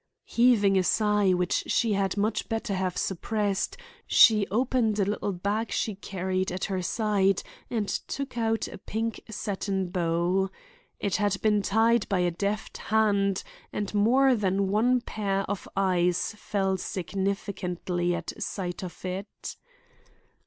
Heaving 0.25 0.79
a 0.79 0.83
sigh 0.83 1.31
which 1.35 1.65
she 1.67 1.93
had 1.93 2.17
much 2.17 2.49
better 2.49 2.73
have 2.73 2.97
suppressed, 2.97 3.77
she 4.07 4.47
opened 4.49 4.97
a 4.97 5.05
little 5.05 5.31
bag 5.31 5.71
she 5.71 5.93
carried 5.93 6.51
at 6.51 6.65
her 6.65 6.81
side 6.81 7.43
and 7.69 7.87
took 7.87 8.35
out 8.35 8.67
a 8.67 8.79
pink 8.79 9.21
satin 9.29 9.89
bow. 9.89 10.49
It 10.99 11.17
had 11.17 11.39
been 11.43 11.61
tied 11.61 12.09
by 12.09 12.21
a 12.21 12.31
deft 12.31 12.77
hand; 12.77 13.43
and 13.71 13.93
more 13.93 14.33
than 14.33 14.69
one 14.69 15.01
pair 15.01 15.41
of 15.43 15.67
eyes 15.77 16.33
fell 16.35 16.77
significantly 16.77 18.15
at 18.15 18.33
sight 18.41 18.83
of 18.83 19.05
it. 19.05 19.55